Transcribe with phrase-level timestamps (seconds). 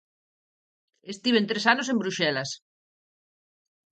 [1.13, 2.49] Estiven tres anos en Bruxelas.